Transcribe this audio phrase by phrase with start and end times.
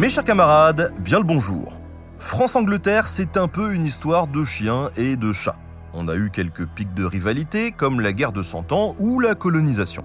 [0.00, 1.74] Mes chers camarades, bien le bonjour.
[2.16, 5.58] France-Angleterre, c'est un peu une histoire de chiens et de chats.
[5.92, 9.34] On a eu quelques pics de rivalité, comme la guerre de Cent Ans ou la
[9.34, 10.02] colonisation.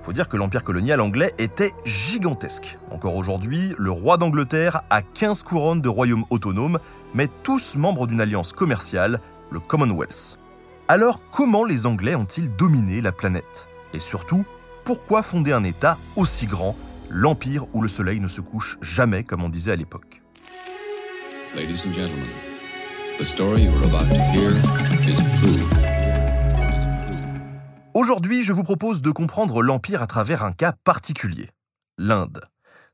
[0.00, 2.78] Faut dire que l'empire colonial anglais était gigantesque.
[2.90, 6.78] Encore aujourd'hui, le roi d'Angleterre a 15 couronnes de royaumes autonomes,
[7.12, 10.38] mais tous membres d'une alliance commerciale, le Commonwealth.
[10.88, 13.68] Alors, comment les Anglais ont-ils dominé la planète?
[13.92, 14.46] Et surtout,
[14.84, 16.74] pourquoi fonder un État aussi grand
[17.10, 20.22] l'empire où le soleil ne se couche jamais, comme on disait à l'époque.
[27.92, 31.50] Aujourd'hui, je vous propose de comprendre l'empire à travers un cas particulier,
[31.98, 32.44] l'Inde.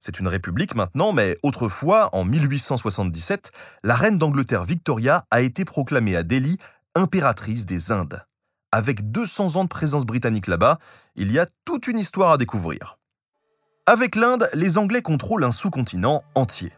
[0.01, 3.51] C'est une république maintenant, mais autrefois, en 1877,
[3.85, 6.57] la reine d'Angleterre Victoria a été proclamée à Delhi
[6.95, 8.25] impératrice des Indes.
[8.73, 10.79] Avec 200 ans de présence britannique là-bas,
[11.15, 12.99] il y a toute une histoire à découvrir.
[13.89, 16.73] Avec l'Inde, les Anglais contrôlent un sous-continent entier.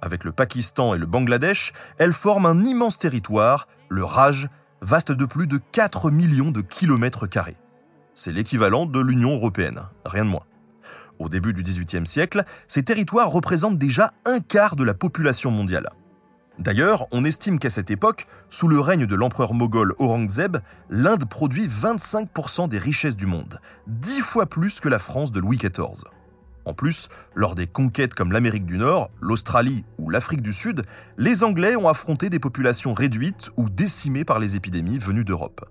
[0.00, 4.48] Avec le Pakistan et le Bangladesh, elles forment un immense territoire, le Raj,
[4.80, 7.58] vaste de plus de 4 millions de kilomètres carrés.
[8.14, 10.46] C'est l'équivalent de l'Union européenne, rien de moins.
[11.18, 15.90] Au début du XVIIIe siècle, ces territoires représentent déjà un quart de la population mondiale.
[16.58, 20.56] D'ailleurs, on estime qu'à cette époque, sous le règne de l'empereur moghol Aurangzeb,
[20.88, 25.58] l'Inde produit 25% des richesses du monde, dix fois plus que la France de Louis
[25.58, 26.04] XIV.
[26.64, 30.82] En plus, lors des conquêtes comme l'Amérique du Nord, l'Australie ou l'Afrique du Sud,
[31.18, 35.68] les Anglais ont affronté des populations réduites ou décimées par les épidémies venues d'Europe.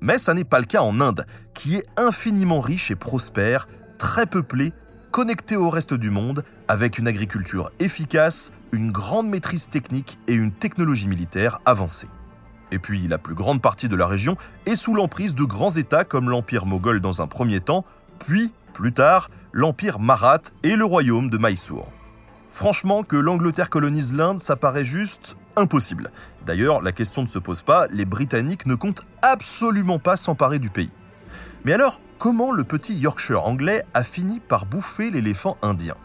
[0.00, 3.68] Mais ça n'est pas le cas en Inde, qui est infiniment riche et prospère,
[3.98, 4.72] très peuplée,
[5.10, 10.52] connectée au reste du monde, avec une agriculture efficace, une grande maîtrise technique et une
[10.52, 12.08] technologie militaire avancée.
[12.72, 16.04] Et puis la plus grande partie de la région est sous l'emprise de grands États
[16.04, 17.84] comme l'Empire moghol dans un premier temps,
[18.20, 21.90] puis plus tard, l'Empire Marathe et le royaume de Mysore.
[22.48, 26.10] Franchement, que l'Angleterre colonise l'Inde, ça paraît juste impossible.
[26.46, 30.70] D'ailleurs, la question ne se pose pas, les Britanniques ne comptent absolument pas s'emparer du
[30.70, 30.90] pays.
[31.64, 35.96] Mais alors, comment le petit Yorkshire anglais a fini par bouffer l'éléphant indien?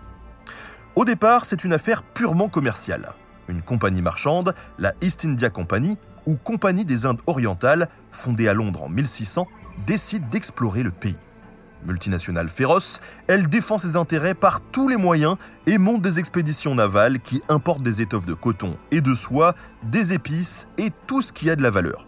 [0.95, 3.13] Au départ, c'est une affaire purement commerciale.
[3.47, 8.83] Une compagnie marchande, la East India Company, ou Compagnie des Indes orientales, fondée à Londres
[8.83, 9.47] en 1600,
[9.85, 11.17] décide d'explorer le pays.
[11.85, 15.37] Multinationale féroce, elle défend ses intérêts par tous les moyens
[15.67, 20.13] et monte des expéditions navales qui importent des étoffes de coton et de soie, des
[20.13, 22.07] épices et tout ce qui a de la valeur.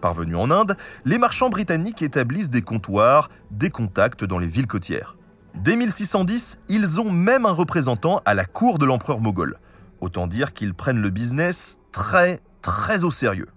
[0.00, 5.16] Parvenus en Inde, les marchands britanniques établissent des comptoirs, des contacts dans les villes côtières.
[5.54, 9.58] Dès 1610, ils ont même un représentant à la cour de l'empereur moghol.
[10.00, 13.48] Autant dire qu'ils prennent le business très, très au sérieux.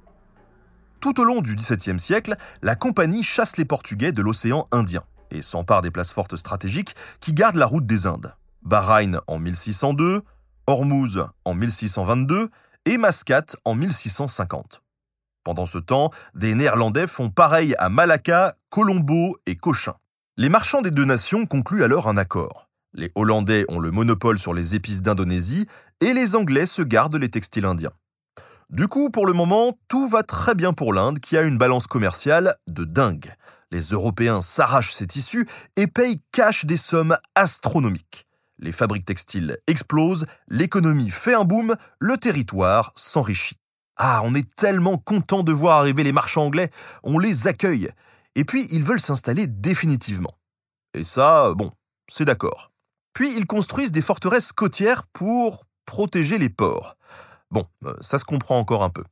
[1.02, 5.42] Tout au long du XVIIe siècle, la compagnie chasse les Portugais de l'océan Indien et
[5.42, 8.34] s'empare des places fortes stratégiques qui gardent la route des Indes.
[8.62, 10.22] Bahreïn en 1602,
[10.68, 12.50] Hormuz en 1622
[12.86, 14.82] et Mascate en 1650.
[15.44, 19.96] Pendant ce temps, des Néerlandais font pareil à Malacca, Colombo et Cochin.
[20.38, 22.70] Les marchands des deux nations concluent alors un accord.
[22.94, 25.68] Les Hollandais ont le monopole sur les épices d'Indonésie
[26.02, 27.92] et les Anglais se gardent les textiles indiens.
[28.70, 31.88] Du coup, pour le moment, tout va très bien pour l'Inde qui a une balance
[31.88, 33.34] commerciale de dingue
[33.72, 38.28] les Européens s'arrachent ces tissus et payent cash des sommes astronomiques.
[38.58, 43.58] Les fabriques textiles explosent, l'économie fait un boom, le territoire s'enrichit.
[43.96, 46.72] Ah, on est tellement content de voir arriver les marchands anglais,
[47.04, 47.90] on les accueille.
[48.36, 50.32] Et puis, ils veulent s'installer définitivement.
[50.94, 51.72] Et ça, bon,
[52.10, 52.72] c'est d'accord.
[53.14, 56.96] Puis, ils construisent des forteresses côtières pour protéger les ports.
[57.52, 59.04] Bon, euh, ça se comprend encore un peu.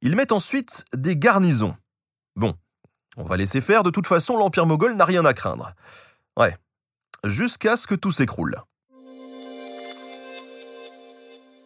[0.00, 1.76] Ils mettent ensuite des garnisons.
[2.36, 2.54] Bon,
[3.16, 5.72] on va laisser faire, de toute façon, l'Empire moghol n'a rien à craindre.
[6.36, 6.56] Ouais.
[7.24, 8.56] Jusqu'à ce que tout s'écroule.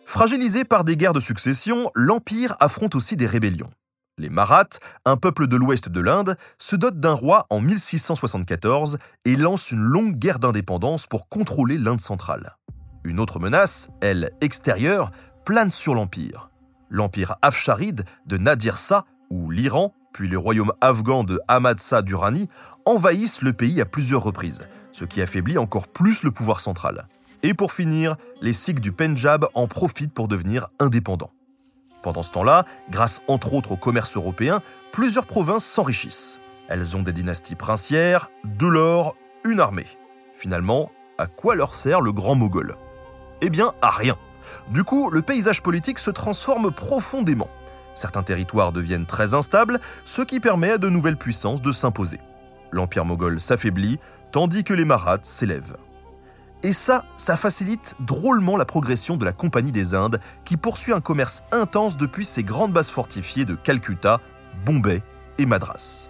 [0.04, 3.70] Fragilisé par des guerres de succession, l'Empire affronte aussi des rébellions.
[4.18, 9.36] Les Maraths, un peuple de l'ouest de l'Inde, se dotent d'un roi en 1674 et
[9.36, 12.56] lancent une longue guerre d'indépendance pour contrôler l'Inde centrale.
[13.04, 15.10] Une autre menace, elle extérieure,
[15.44, 16.50] plane sur l'Empire.
[16.88, 22.48] L'Empire Afsharide de Nadir Shah, ou l'Iran, puis les royaumes afghans de Ahmad Shah Durrani
[22.86, 27.06] envahissent le pays à plusieurs reprises, ce qui affaiblit encore plus le pouvoir central.
[27.42, 31.32] Et pour finir, les Sikhs du Pendjab en profitent pour devenir indépendants.
[32.02, 36.40] Pendant ce temps-là, grâce entre autres au commerce européen, plusieurs provinces s'enrichissent.
[36.68, 39.86] Elles ont des dynasties princières, de l'or, une armée.
[40.34, 42.74] Finalement, à quoi leur sert le grand Mogol?
[43.42, 44.16] Eh bien, à rien.
[44.70, 47.50] Du coup, le paysage politique se transforme profondément.
[47.96, 52.20] Certains territoires deviennent très instables, ce qui permet à de nouvelles puissances de s'imposer.
[52.70, 53.96] L'empire moghol s'affaiblit,
[54.32, 55.76] tandis que les Maraths s'élèvent.
[56.62, 61.00] Et ça, ça facilite drôlement la progression de la Compagnie des Indes, qui poursuit un
[61.00, 64.20] commerce intense depuis ses grandes bases fortifiées de Calcutta,
[64.66, 65.02] Bombay
[65.38, 66.08] et Madras.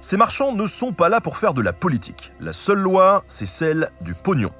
[0.00, 2.32] Ces marchands ne sont pas là pour faire de la politique.
[2.40, 4.50] La seule loi, c'est celle du pognon.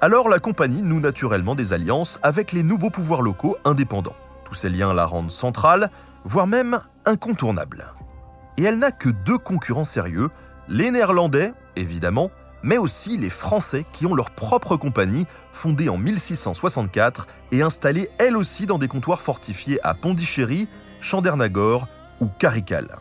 [0.00, 4.16] Alors la compagnie noue naturellement des alliances avec les nouveaux pouvoirs locaux indépendants.
[4.48, 5.90] Tous ces liens la rendent centrale,
[6.24, 7.92] voire même incontournable.
[8.56, 10.30] Et elle n'a que deux concurrents sérieux,
[10.68, 12.30] les Néerlandais, évidemment,
[12.62, 18.38] mais aussi les Français qui ont leur propre compagnie, fondée en 1664 et installée elle
[18.38, 20.66] aussi dans des comptoirs fortifiés à Pondichéry,
[21.00, 21.86] Chandernagore
[22.20, 22.96] ou Carical.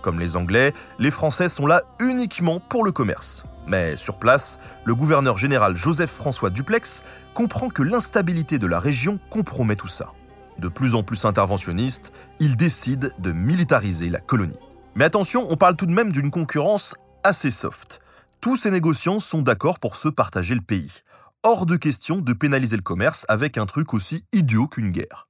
[0.00, 3.44] Comme les Anglais, les Français sont là uniquement pour le commerce.
[3.66, 7.02] Mais sur place, le gouverneur général Joseph-François Duplex
[7.34, 10.12] comprend que l'instabilité de la région compromet tout ça.
[10.58, 14.58] De plus en plus interventionniste, il décide de militariser la colonie.
[14.94, 16.94] Mais attention, on parle tout de même d'une concurrence
[17.24, 18.00] assez soft.
[18.40, 21.00] Tous ces négociants sont d'accord pour se partager le pays.
[21.42, 25.28] Hors de question de pénaliser le commerce avec un truc aussi idiot qu'une guerre.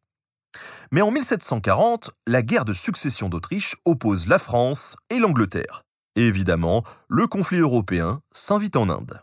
[0.90, 5.84] Mais en 1740, la guerre de succession d'Autriche oppose la France et l'Angleterre.
[6.16, 9.22] Et évidemment, le conflit européen s'invite en Inde.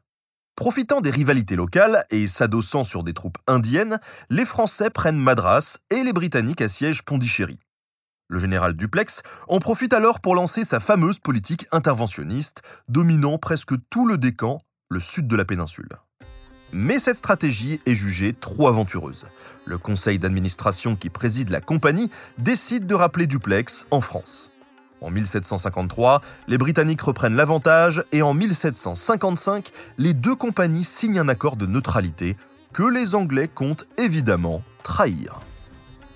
[0.59, 3.97] Profitant des rivalités locales et s'adossant sur des troupes indiennes,
[4.29, 7.59] les Français prennent Madras et les Britanniques assiègent Pondichéry.
[8.27, 14.05] Le général Duplex en profite alors pour lancer sa fameuse politique interventionniste, dominant presque tout
[14.05, 14.57] le décan,
[14.89, 15.87] le sud de la péninsule.
[16.73, 19.27] Mais cette stratégie est jugée trop aventureuse.
[19.63, 24.51] Le conseil d'administration qui préside la compagnie décide de rappeler Duplex en France.
[25.01, 31.55] En 1753, les Britanniques reprennent l'avantage et en 1755, les deux compagnies signent un accord
[31.55, 32.35] de neutralité
[32.73, 35.41] que les Anglais comptent évidemment trahir.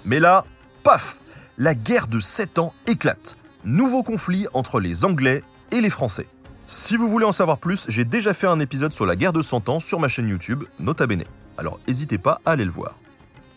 [0.06, 0.46] Mais là,
[0.84, 1.20] paf
[1.58, 3.38] la guerre de 7 ans éclate.
[3.64, 6.28] Nouveau conflit entre les Anglais et les Français.
[6.66, 9.42] Si vous voulez en savoir plus, j'ai déjà fait un épisode sur la guerre de
[9.42, 11.24] 100 ans sur ma chaîne YouTube, Nota Bene.
[11.58, 12.96] Alors n'hésitez pas à aller le voir.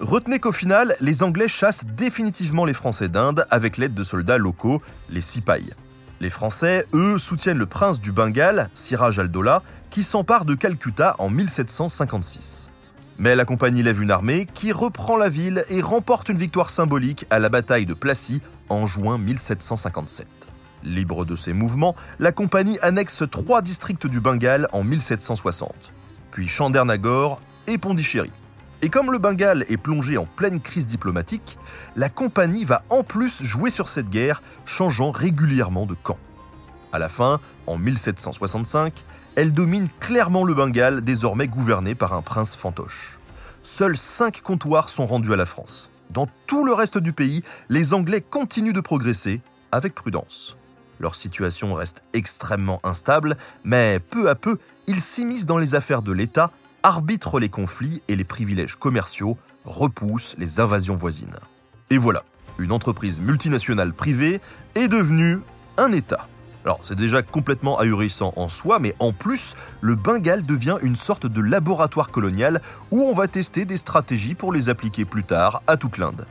[0.00, 4.82] Retenez qu'au final, les Anglais chassent définitivement les Français d'Inde avec l'aide de soldats locaux,
[5.08, 5.62] les Sipais.
[6.20, 11.31] Les Français, eux, soutiennent le prince du Bengale, Siraj al-Dawla, qui s'empare de Calcutta en
[11.31, 12.72] 1756.
[13.19, 17.25] Mais la compagnie lève une armée qui reprend la ville et remporte une victoire symbolique
[17.31, 20.26] à la bataille de Plassy en juin 1757.
[20.84, 25.94] Libre de ses mouvements, la compagnie annexe trois districts du Bengale en 1760,
[26.32, 28.31] puis Chandernagore et Pondichéry.
[28.82, 31.58] Et comme le Bengale est plongé en pleine crise diplomatique,
[31.96, 36.19] la compagnie va en plus jouer sur cette guerre, changeant régulièrement de camp.
[36.93, 42.55] À la fin, en 1765, elle domine clairement le Bengale, désormais gouverné par un prince
[42.55, 43.19] fantoche.
[43.62, 45.90] Seuls cinq comptoirs sont rendus à la France.
[46.11, 49.40] Dans tout le reste du pays, les Anglais continuent de progresser,
[49.72, 50.56] avec prudence.
[51.00, 56.12] Leur situation reste extrêmement instable, mais peu à peu, ils s'immiscent dans les affaires de
[56.12, 56.53] l'État,
[56.86, 61.34] arbitrent les conflits et les privilèges commerciaux, repoussent les invasions voisines.
[61.90, 62.22] Et voilà,
[62.60, 64.40] une entreprise multinationale privée
[64.76, 65.40] est devenue
[65.78, 66.28] un État.
[66.64, 71.26] Alors c'est déjà complètement ahurissant en soi, mais en plus, le Bengale devient une sorte
[71.26, 72.62] de laboratoire colonial
[72.93, 76.24] où on va tester des stratégies pour les appliquer plus tard à toute l'Inde.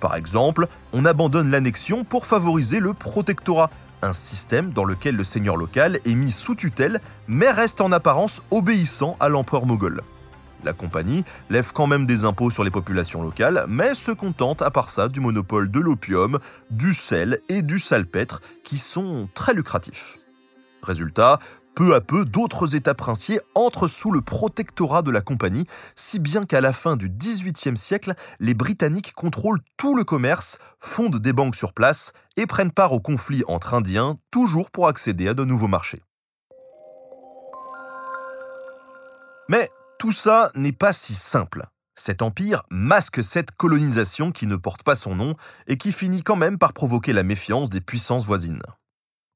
[0.00, 3.70] Par exemple, on abandonne l'annexion pour favoriser le protectorat,
[4.02, 8.42] un système dans lequel le seigneur local est mis sous tutelle mais reste en apparence
[8.50, 10.02] obéissant à l'empereur moghol.
[10.62, 14.70] La compagnie lève quand même des impôts sur les populations locales, mais se contente à
[14.70, 16.38] part ça du monopole de l'opium,
[16.70, 20.18] du sel et du salpêtre qui sont très lucratifs.
[20.82, 21.38] Résultat,
[21.74, 26.44] peu à peu, d'autres États princiers entrent sous le protectorat de la compagnie, si bien
[26.44, 31.56] qu'à la fin du XVIIIe siècle, les Britanniques contrôlent tout le commerce, fondent des banques
[31.56, 35.68] sur place et prennent part aux conflits entre Indiens, toujours pour accéder à de nouveaux
[35.68, 36.02] marchés.
[39.48, 41.66] Mais tout ça n'est pas si simple.
[41.94, 45.34] Cet empire masque cette colonisation qui ne porte pas son nom
[45.66, 48.62] et qui finit quand même par provoquer la méfiance des puissances voisines.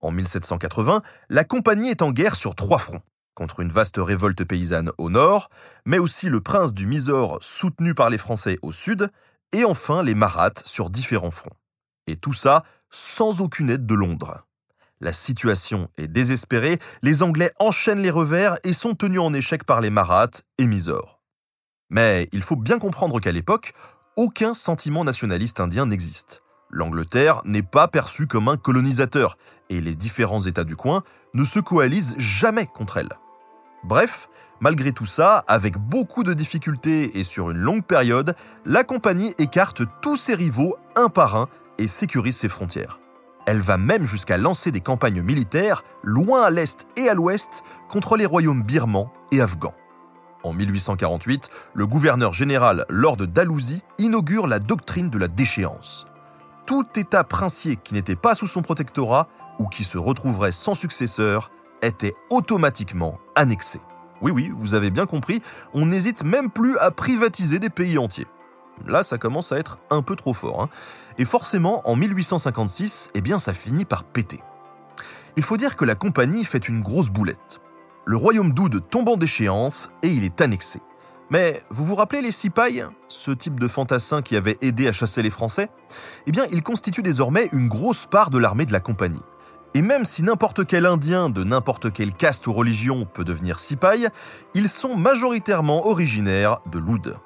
[0.05, 3.01] En 1780, la compagnie est en guerre sur trois fronts,
[3.33, 5.49] contre une vaste révolte paysanne au nord,
[5.87, 9.11] mais aussi le prince du Mysore soutenu par les Français au sud,
[9.53, 11.57] et enfin les Maraths sur différents fronts.
[12.07, 14.47] Et tout ça sans aucune aide de Londres.
[15.01, 19.81] La situation est désespérée, les Anglais enchaînent les revers et sont tenus en échec par
[19.81, 21.23] les Maraths et Mysore.
[21.89, 23.73] Mais il faut bien comprendre qu'à l'époque,
[24.17, 26.44] aucun sentiment nationaliste indien n'existe.
[26.75, 29.39] L'Angleterre n'est pas perçue comme un colonisateur
[29.71, 33.17] et les différents États du coin ne se coalisent jamais contre elle.
[33.85, 34.29] Bref,
[34.59, 39.83] malgré tout ça, avec beaucoup de difficultés et sur une longue période, la compagnie écarte
[40.03, 42.99] tous ses rivaux un par un et sécurise ses frontières.
[43.47, 48.17] Elle va même jusqu'à lancer des campagnes militaires loin à l'est et à l'ouest contre
[48.17, 49.77] les royaumes birmans et afghans.
[50.43, 56.09] En 1848, le gouverneur général Lord Dalhousie inaugure la doctrine de la déchéance.
[56.67, 59.29] Tout État princier qui n'était pas sous son protectorat
[59.59, 61.51] ou qui se retrouverait sans successeur
[61.83, 63.81] était automatiquement annexé.
[64.23, 65.43] Oui, oui, vous avez bien compris,
[65.75, 68.27] on n'hésite même plus à privatiser des pays entiers.
[68.87, 70.63] Là, ça commence à être un peu trop fort.
[70.63, 70.69] Hein.
[71.19, 74.41] Et forcément, en 1856, eh bien, ça finit par péter.
[75.37, 77.61] Il faut dire que la compagnie fait une grosse boulette.
[78.07, 80.81] Le royaume d'Oud tombe en déchéance et il est annexé.
[81.31, 85.23] Mais vous vous rappelez les Sipay, ce type de fantassin qui avait aidé à chasser
[85.23, 85.71] les Français?
[86.27, 89.23] Eh bien, il constitue désormais une grosse part de l'armée de la compagnie.
[89.77, 94.09] Et même si n'importe quel Indien de n'importe quelle caste ou religion peut devenir Sipay,
[94.55, 97.17] ils sont majoritairement originaires de l'Oud.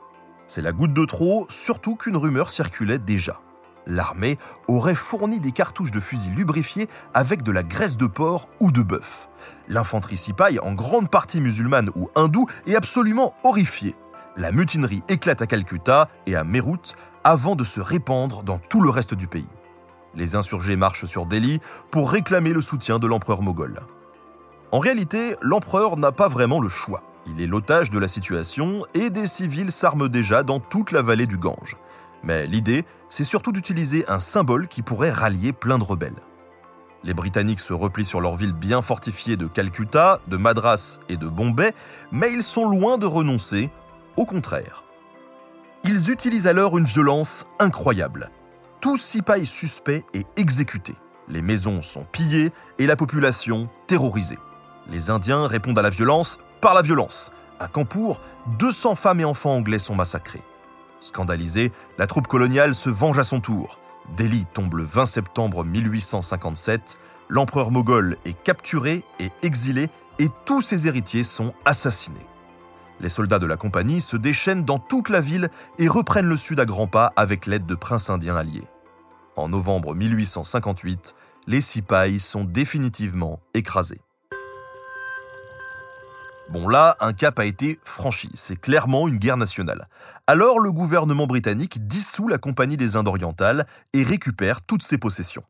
[0.46, 3.40] C'est la goutte de trop, surtout qu'une rumeur circulait déjà.
[3.88, 8.70] L'armée aurait fourni des cartouches de fusils lubrifiés avec de la graisse de porc ou
[8.70, 9.30] de bœuf.
[9.66, 13.96] L'infanterie Sipaï, en grande partie musulmane ou hindoue, est absolument horrifiée.
[14.36, 18.90] La mutinerie éclate à Calcutta et à Meerut avant de se répandre dans tout le
[18.90, 19.48] reste du pays.
[20.14, 21.58] Les insurgés marchent sur Delhi
[21.90, 23.80] pour réclamer le soutien de l'empereur moghol.
[24.70, 27.02] En réalité, l'empereur n'a pas vraiment le choix.
[27.26, 31.26] Il est l'otage de la situation et des civils s'arment déjà dans toute la vallée
[31.26, 31.76] du Gange.
[32.22, 36.20] Mais l'idée, c'est surtout d'utiliser un symbole qui pourrait rallier plein de rebelles.
[37.04, 41.28] Les Britanniques se replient sur leur ville bien fortifiée de Calcutta, de Madras et de
[41.28, 41.72] Bombay,
[42.10, 43.70] mais ils sont loin de renoncer,
[44.16, 44.82] au contraire.
[45.84, 48.30] Ils utilisent alors une violence incroyable.
[48.80, 50.94] Tout sipahi suspect est exécuté.
[51.28, 54.38] Les maisons sont pillées et la population terrorisée.
[54.88, 57.30] Les Indiens répondent à la violence par la violence.
[57.60, 58.20] À Kanpur,
[58.58, 60.42] 200 femmes et enfants anglais sont massacrés.
[61.00, 63.78] Scandalisée, la troupe coloniale se venge à son tour.
[64.16, 66.96] Delhi tombe le 20 septembre 1857,
[67.28, 72.26] l'empereur moghol est capturé et exilé et tous ses héritiers sont assassinés.
[73.00, 76.58] Les soldats de la compagnie se déchaînent dans toute la ville et reprennent le sud
[76.58, 78.66] à grands pas avec l'aide de princes indiens alliés.
[79.36, 81.14] En novembre 1858,
[81.46, 84.00] les Sipay sont définitivement écrasés.
[86.50, 89.86] Bon là, un cap a été franchi, c'est clairement une guerre nationale.
[90.26, 95.44] Alors le gouvernement britannique dissout la Compagnie des Indes orientales et récupère toutes ses possessions.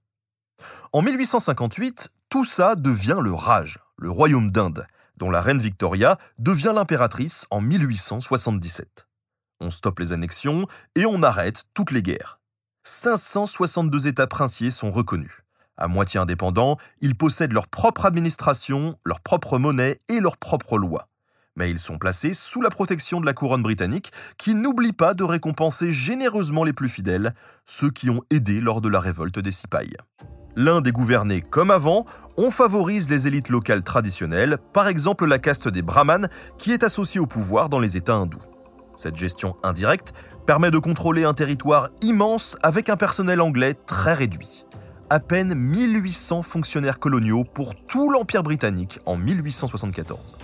[0.93, 6.73] En 1858, tout ça devient le Raj, le royaume d'Inde, dont la reine Victoria devient
[6.75, 9.07] l'impératrice en 1877.
[9.61, 12.41] On stoppe les annexions et on arrête toutes les guerres.
[12.83, 15.45] 562 États princiers sont reconnus.
[15.79, 21.09] À moitié indépendants, ils possèdent leur propre administration, leur propre monnaie et leurs propres lois.
[21.55, 25.23] Mais ils sont placés sous la protection de la couronne britannique, qui n'oublie pas de
[25.23, 27.33] récompenser généreusement les plus fidèles,
[27.65, 29.89] ceux qui ont aidé lors de la révolte des Sipay.
[30.57, 32.07] L'Inde est gouvernée comme avant,
[32.37, 37.21] on favorise les élites locales traditionnelles, par exemple la caste des brahmanes, qui est associée
[37.21, 38.43] au pouvoir dans les États hindous.
[38.97, 40.13] Cette gestion indirecte
[40.45, 44.65] permet de contrôler un territoire immense avec un personnel anglais très réduit
[45.11, 50.37] à peine 1800 fonctionnaires coloniaux pour tout l'Empire britannique en 1874.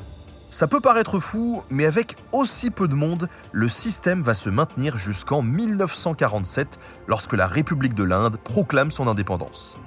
[0.50, 4.97] Ça peut paraître fou, mais avec aussi peu de monde, le système va se maintenir
[4.97, 6.78] jusqu'en 1947,
[7.09, 9.78] lorsque la République de l'Inde proclame son indépendance.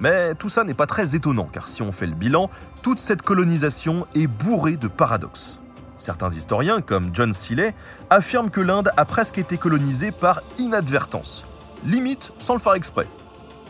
[0.00, 2.50] Mais tout ça n'est pas très étonnant, car si on fait le bilan,
[2.82, 5.60] toute cette colonisation est bourrée de paradoxes.
[5.96, 7.74] Certains historiens, comme John Seeley,
[8.10, 11.46] affirment que l'Inde a presque été colonisée par inadvertance,
[11.84, 13.06] limite sans le faire exprès.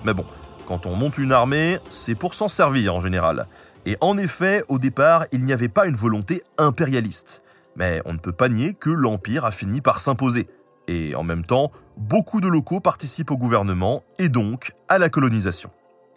[0.04, 0.24] Mais bon,
[0.66, 3.46] quand on monte une armée, c'est pour s'en servir en général.
[3.86, 7.42] Et en effet, au départ, il n'y avait pas une volonté impérialiste.
[7.76, 10.48] Mais on ne peut pas nier que l'Empire a fini par s'imposer.
[10.88, 15.70] Et en même temps, beaucoup de locaux participent au gouvernement et donc à la colonisation.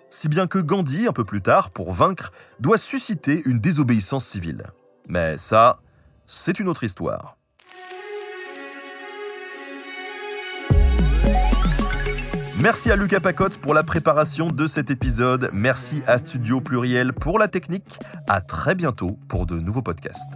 [0.10, 4.63] Si bien que Gandhi, un peu plus tard, pour vaincre, doit susciter une désobéissance civile.
[5.08, 5.80] Mais ça,
[6.25, 7.37] c'est une autre histoire.
[12.68, 15.50] Merci à Lucas Pacotte pour la préparation de cet épisode.
[15.54, 17.98] Merci à Studio Pluriel pour la technique.
[18.28, 20.36] À très bientôt pour de nouveaux podcasts.